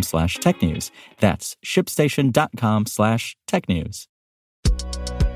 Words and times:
slash 0.00 0.38
technews. 0.38 0.90
That's 1.18 1.56
shipstation.com 1.62 2.86
slash 2.86 3.36
tech 3.46 3.68
news. 3.68 4.08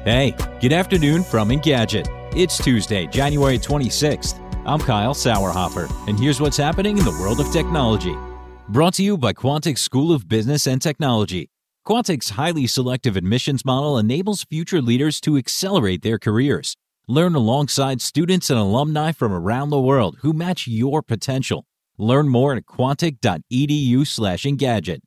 Hey, 0.04 0.34
good 0.60 0.72
afternoon 0.72 1.24
from 1.24 1.48
Engadget. 1.50 2.06
It's 2.34 2.58
Tuesday, 2.58 3.06
January 3.08 3.58
26th. 3.58 4.40
I'm 4.64 4.78
Kyle 4.78 5.14
Sauerhoefer, 5.14 5.90
and 6.08 6.18
here's 6.18 6.40
what's 6.40 6.56
happening 6.56 6.96
in 6.96 7.04
the 7.04 7.18
world 7.20 7.40
of 7.40 7.50
technology. 7.50 8.16
Brought 8.68 8.94
to 8.94 9.02
you 9.02 9.18
by 9.18 9.32
Quantic 9.32 9.78
School 9.78 10.12
of 10.12 10.28
Business 10.28 10.66
and 10.66 10.80
Technology. 10.80 11.50
Quantic's 11.86 12.30
highly 12.30 12.66
selective 12.66 13.16
admissions 13.16 13.64
model 13.64 13.96
enables 13.96 14.42
future 14.42 14.82
leaders 14.82 15.20
to 15.20 15.36
accelerate 15.36 16.02
their 16.02 16.18
careers. 16.18 16.76
Learn 17.06 17.36
alongside 17.36 18.00
students 18.00 18.50
and 18.50 18.58
alumni 18.58 19.12
from 19.12 19.32
around 19.32 19.70
the 19.70 19.80
world 19.80 20.18
who 20.22 20.32
match 20.32 20.66
your 20.66 21.00
potential. 21.00 21.64
Learn 21.98 22.28
more 22.28 22.54
at 22.54 22.66
quantic.edu 22.66 24.06
slash 24.06 24.44
Engadget. 24.44 25.00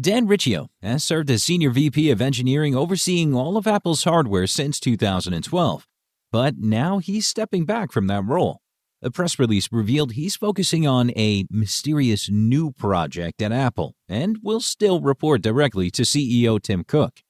Dan 0.00 0.26
Riccio 0.26 0.68
has 0.82 1.04
served 1.04 1.30
as 1.30 1.42
Senior 1.42 1.70
VP 1.70 2.10
of 2.10 2.20
Engineering 2.20 2.74
overseeing 2.74 3.34
all 3.34 3.56
of 3.56 3.66
Apple's 3.66 4.04
hardware 4.04 4.46
since 4.46 4.80
2012, 4.80 5.86
but 6.30 6.56
now 6.58 6.98
he's 6.98 7.26
stepping 7.28 7.64
back 7.64 7.92
from 7.92 8.06
that 8.06 8.24
role. 8.24 8.60
A 9.02 9.10
press 9.10 9.38
release 9.38 9.68
revealed 9.72 10.12
he's 10.12 10.36
focusing 10.36 10.86
on 10.86 11.10
a 11.10 11.44
mysterious 11.50 12.30
new 12.30 12.72
project 12.72 13.42
at 13.42 13.52
Apple 13.52 13.94
and 14.08 14.38
will 14.42 14.60
still 14.60 15.00
report 15.00 15.42
directly 15.42 15.90
to 15.90 16.02
CEO 16.02 16.62
Tim 16.62 16.84
Cook. 16.84 17.20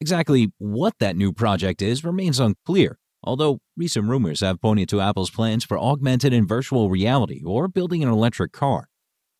Exactly 0.00 0.50
what 0.58 0.94
that 0.98 1.16
new 1.16 1.32
project 1.32 1.82
is 1.82 2.04
remains 2.04 2.40
unclear, 2.40 2.98
although 3.22 3.60
recent 3.76 4.08
rumors 4.08 4.40
have 4.40 4.60
pointed 4.60 4.88
to 4.88 5.00
Apple's 5.00 5.30
plans 5.30 5.64
for 5.64 5.78
augmented 5.78 6.32
and 6.32 6.48
virtual 6.48 6.90
reality 6.90 7.42
or 7.44 7.68
building 7.68 8.02
an 8.02 8.08
electric 8.08 8.52
car. 8.52 8.88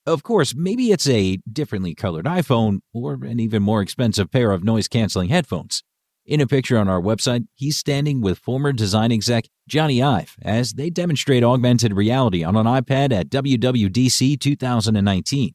Of 0.06 0.22
course, 0.22 0.54
maybe 0.54 0.92
it's 0.92 1.08
a 1.08 1.38
differently 1.50 1.94
colored 1.94 2.24
iPhone 2.24 2.80
or 2.92 3.14
an 3.24 3.38
even 3.38 3.62
more 3.62 3.82
expensive 3.82 4.30
pair 4.30 4.50
of 4.50 4.64
noise 4.64 4.88
canceling 4.88 5.28
headphones. 5.28 5.82
In 6.26 6.40
a 6.40 6.46
picture 6.46 6.78
on 6.78 6.88
our 6.88 7.00
website, 7.00 7.46
he's 7.54 7.76
standing 7.76 8.20
with 8.20 8.38
former 8.38 8.72
design 8.72 9.12
exec 9.12 9.46
Jony 9.70 10.04
Ive 10.04 10.36
as 10.42 10.74
they 10.74 10.90
demonstrate 10.90 11.42
augmented 11.42 11.92
reality 11.92 12.44
on 12.44 12.56
an 12.56 12.66
iPad 12.66 13.12
at 13.12 13.30
WWDC 13.30 14.38
2019. 14.40 15.52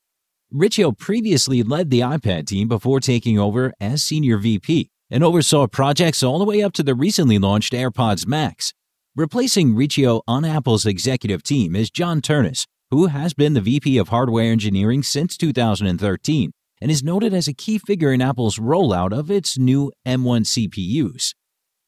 Riccio 0.51 0.91
previously 0.91 1.63
led 1.63 1.89
the 1.89 2.01
iPad 2.01 2.45
team 2.47 2.67
before 2.67 2.99
taking 2.99 3.39
over 3.39 3.73
as 3.79 4.03
senior 4.03 4.37
VP 4.37 4.89
and 5.16 5.23
oversaw 5.23 5.66
projects 5.66 6.21
all 6.21 6.38
the 6.38 6.44
way 6.44 6.61
up 6.61 6.73
to 6.73 6.83
the 6.83 6.94
recently 6.94 7.39
launched 7.39 7.71
AirPods 7.71 8.27
Max. 8.27 8.73
Replacing 9.16 9.73
Riccio 9.73 10.21
on 10.27 10.44
Apple's 10.44 10.85
executive 10.85 11.41
team 11.41 11.73
is 11.73 11.89
John 11.89 12.19
Ternus, 12.19 12.67
who 12.91 13.05
has 13.05 13.33
been 13.33 13.53
the 13.53 13.61
VP 13.61 13.97
of 13.97 14.09
Hardware 14.09 14.52
Engineering 14.52 15.03
since 15.03 15.38
2013 15.38 16.52
and 16.81 16.91
is 16.91 17.02
noted 17.02 17.33
as 17.33 17.47
a 17.47 17.53
key 17.53 17.77
figure 17.77 18.11
in 18.11 18.21
Apple's 18.21 18.59
rollout 18.59 19.17
of 19.17 19.31
its 19.31 19.58
new 19.58 19.89
M1 20.05 20.42
CPUs. 20.70 21.33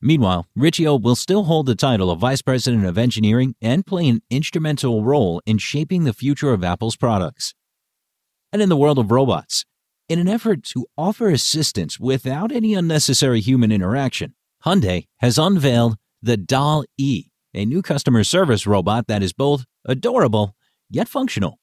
Meanwhile, 0.02 0.46
Riccio 0.56 0.96
will 0.96 1.18
still 1.18 1.44
hold 1.44 1.66
the 1.66 1.76
title 1.76 2.10
of 2.10 2.22
Vice 2.22 2.42
President 2.42 2.86
of 2.86 2.98
Engineering 2.98 3.56
and 3.62 3.86
play 3.86 4.08
an 4.08 4.22
instrumental 4.30 5.04
role 5.04 5.42
in 5.46 5.58
shaping 5.58 6.06
the 6.06 6.14
future 6.14 6.54
of 6.54 6.64
Apple's 6.64 6.96
products. 6.96 7.54
And 8.54 8.62
in 8.62 8.70
the 8.70 8.78
world 8.78 8.98
of 8.98 9.12
robots, 9.12 9.66
in 10.10 10.20
an 10.20 10.28
effort 10.28 10.64
to 10.64 10.88
offer 10.98 11.30
assistance 11.30 12.00
without 12.00 12.52
any 12.52 12.74
unnecessary 12.74 13.42
human 13.42 13.72
interaction, 13.72 14.34
Hyundai 14.66 15.06
has 15.18 15.38
unveiled 15.38 15.98
the 16.22 16.38
Doll 16.38 16.86
E, 16.98 17.26
a 17.54 17.66
new 17.66 17.82
customer 17.82 18.24
service 18.24 18.66
robot 18.66 19.08
that 19.08 19.22
is 19.22 19.34
both 19.34 19.66
adorable 19.86 20.56
yet 20.90 21.08
functional. 21.08 21.60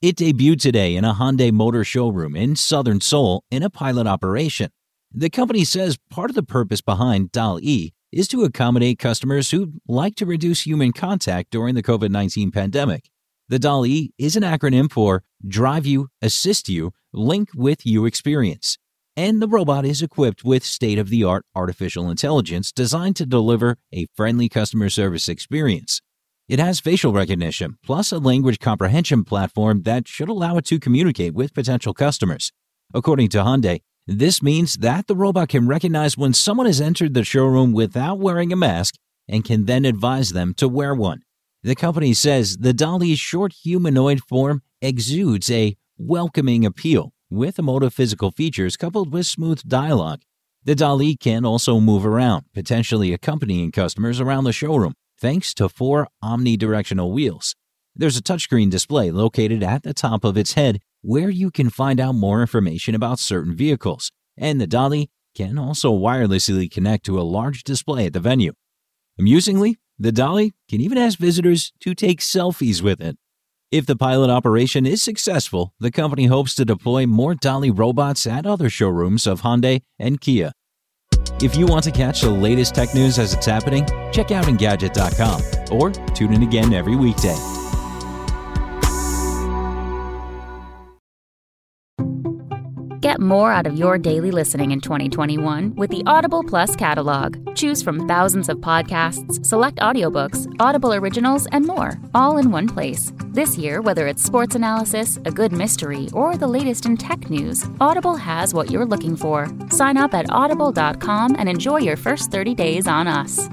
It 0.00 0.16
debuted 0.16 0.60
today 0.60 0.96
in 0.96 1.04
a 1.04 1.14
Hyundai 1.14 1.52
Motor 1.52 1.84
showroom 1.84 2.36
in 2.36 2.56
southern 2.56 3.00
Seoul 3.00 3.44
in 3.50 3.62
a 3.62 3.70
pilot 3.70 4.06
operation. 4.06 4.70
The 5.12 5.28
company 5.28 5.64
says 5.64 5.98
part 6.10 6.30
of 6.30 6.36
the 6.36 6.42
purpose 6.42 6.80
behind 6.80 7.32
Doll 7.32 7.58
E 7.60 7.92
is 8.12 8.28
to 8.28 8.44
accommodate 8.44 8.98
customers 8.98 9.50
who 9.50 9.72
like 9.86 10.14
to 10.16 10.26
reduce 10.26 10.62
human 10.62 10.92
contact 10.92 11.50
during 11.50 11.74
the 11.74 11.82
COVID 11.82 12.10
19 12.10 12.50
pandemic. 12.50 13.10
The 13.48 13.84
E 13.84 14.12
is 14.16 14.36
an 14.36 14.44
acronym 14.44 14.90
for 14.90 15.24
Drive 15.46 15.84
You, 15.84 16.08
Assist 16.22 16.68
You, 16.68 16.92
Link 17.12 17.50
with 17.56 17.84
You 17.84 18.06
Experience. 18.06 18.78
And 19.16 19.42
the 19.42 19.48
robot 19.48 19.84
is 19.84 20.00
equipped 20.00 20.44
with 20.44 20.64
state 20.64 20.96
of 20.96 21.08
the 21.08 21.24
art 21.24 21.44
artificial 21.56 22.08
intelligence 22.08 22.70
designed 22.70 23.16
to 23.16 23.26
deliver 23.26 23.78
a 23.92 24.06
friendly 24.14 24.48
customer 24.48 24.88
service 24.88 25.28
experience. 25.28 26.00
It 26.48 26.60
has 26.60 26.78
facial 26.78 27.12
recognition, 27.12 27.78
plus 27.84 28.12
a 28.12 28.18
language 28.18 28.60
comprehension 28.60 29.24
platform 29.24 29.82
that 29.82 30.06
should 30.06 30.28
allow 30.28 30.56
it 30.56 30.64
to 30.66 30.78
communicate 30.78 31.34
with 31.34 31.52
potential 31.52 31.94
customers. 31.94 32.52
According 32.94 33.30
to 33.30 33.38
Hyundai, 33.38 33.80
this 34.06 34.40
means 34.40 34.76
that 34.76 35.08
the 35.08 35.16
robot 35.16 35.48
can 35.48 35.66
recognize 35.66 36.16
when 36.16 36.32
someone 36.32 36.66
has 36.66 36.80
entered 36.80 37.14
the 37.14 37.24
showroom 37.24 37.72
without 37.72 38.20
wearing 38.20 38.52
a 38.52 38.56
mask 38.56 38.94
and 39.28 39.44
can 39.44 39.66
then 39.66 39.84
advise 39.84 40.30
them 40.30 40.54
to 40.54 40.68
wear 40.68 40.94
one. 40.94 41.22
The 41.64 41.74
company 41.74 42.14
says 42.14 42.58
the 42.58 42.72
DAL-e's 42.72 43.18
short 43.18 43.52
humanoid 43.52 44.20
form 44.22 44.62
exudes 44.80 45.50
a 45.50 45.76
welcoming 46.02 46.64
appeal 46.64 47.12
with 47.28 47.58
emotive 47.58 47.92
physical 47.92 48.30
features 48.30 48.76
coupled 48.78 49.12
with 49.12 49.26
smooth 49.26 49.60
dialogue. 49.68 50.22
The 50.64 50.74
DAL-e 50.74 51.16
can 51.16 51.44
also 51.44 51.78
move 51.78 52.06
around, 52.06 52.46
potentially 52.54 53.12
accompanying 53.12 53.70
customers 53.70 54.18
around 54.18 54.44
the 54.44 54.52
showroom 54.52 54.94
thanks 55.18 55.52
to 55.54 55.68
four 55.68 56.08
omnidirectional 56.24 57.12
wheels. 57.12 57.54
There's 57.94 58.16
a 58.16 58.22
touchscreen 58.22 58.70
display 58.70 59.10
located 59.10 59.62
at 59.62 59.82
the 59.82 59.92
top 59.92 60.24
of 60.24 60.38
its 60.38 60.54
head 60.54 60.80
where 61.02 61.28
you 61.28 61.50
can 61.50 61.68
find 61.68 62.00
out 62.00 62.14
more 62.14 62.40
information 62.40 62.94
about 62.94 63.18
certain 63.18 63.54
vehicles, 63.54 64.10
and 64.38 64.58
the 64.58 64.66
DAL-e 64.66 65.10
can 65.34 65.58
also 65.58 65.92
wirelessly 65.92 66.70
connect 66.70 67.04
to 67.04 67.20
a 67.20 67.22
large 67.22 67.62
display 67.62 68.06
at 68.06 68.14
the 68.14 68.20
venue. 68.20 68.54
Amusingly, 69.18 69.76
the 69.98 70.12
DAL-e 70.12 70.54
can 70.66 70.80
even 70.80 70.96
ask 70.96 71.18
visitors 71.18 71.72
to 71.80 71.94
take 71.94 72.20
selfies 72.20 72.80
with 72.80 73.02
it. 73.02 73.18
If 73.72 73.86
the 73.86 73.94
pilot 73.94 74.30
operation 74.30 74.84
is 74.84 75.00
successful, 75.00 75.74
the 75.78 75.92
company 75.92 76.26
hopes 76.26 76.56
to 76.56 76.64
deploy 76.64 77.06
more 77.06 77.36
DAL-e 77.36 77.70
robots 77.70 78.26
at 78.26 78.44
other 78.44 78.68
showrooms 78.68 79.28
of 79.28 79.42
Hyundai 79.42 79.82
and 79.96 80.20
Kia. 80.20 80.50
If 81.40 81.54
you 81.54 81.66
want 81.66 81.84
to 81.84 81.92
catch 81.92 82.22
the 82.22 82.30
latest 82.30 82.74
tech 82.74 82.92
news 82.96 83.20
as 83.20 83.32
it's 83.32 83.46
happening, 83.46 83.86
check 84.10 84.32
out 84.32 84.46
Engadget.com 84.46 85.40
or 85.70 85.92
tune 86.14 86.32
in 86.32 86.42
again 86.42 86.74
every 86.74 86.96
weekday. 86.96 87.36
More 93.20 93.52
out 93.52 93.66
of 93.66 93.76
your 93.76 93.98
daily 93.98 94.30
listening 94.30 94.70
in 94.70 94.80
2021 94.80 95.74
with 95.74 95.90
the 95.90 96.02
Audible 96.06 96.42
Plus 96.42 96.74
catalog. 96.74 97.54
Choose 97.54 97.82
from 97.82 98.08
thousands 98.08 98.48
of 98.48 98.56
podcasts, 98.60 99.44
select 99.44 99.76
audiobooks, 99.80 100.50
Audible 100.58 100.94
originals, 100.94 101.46
and 101.52 101.66
more, 101.66 102.00
all 102.14 102.38
in 102.38 102.50
one 102.50 102.66
place. 102.66 103.12
This 103.26 103.58
year, 103.58 103.82
whether 103.82 104.06
it's 104.06 104.22
sports 104.22 104.54
analysis, 104.54 105.18
a 105.26 105.30
good 105.30 105.52
mystery, 105.52 106.08
or 106.14 106.38
the 106.38 106.46
latest 106.46 106.86
in 106.86 106.96
tech 106.96 107.28
news, 107.28 107.62
Audible 107.78 108.16
has 108.16 108.54
what 108.54 108.70
you're 108.70 108.86
looking 108.86 109.16
for. 109.16 109.50
Sign 109.68 109.98
up 109.98 110.14
at 110.14 110.30
audible.com 110.30 111.36
and 111.38 111.46
enjoy 111.46 111.80
your 111.80 111.98
first 111.98 112.30
30 112.30 112.54
days 112.54 112.86
on 112.86 113.06
us. 113.06 113.50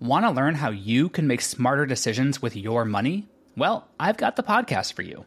Want 0.00 0.24
to 0.24 0.32
learn 0.32 0.56
how 0.56 0.70
you 0.70 1.08
can 1.08 1.28
make 1.28 1.40
smarter 1.40 1.86
decisions 1.86 2.42
with 2.42 2.56
your 2.56 2.84
money? 2.84 3.28
Well, 3.56 3.86
I've 4.00 4.16
got 4.16 4.34
the 4.34 4.42
podcast 4.42 4.94
for 4.94 5.02
you. 5.02 5.26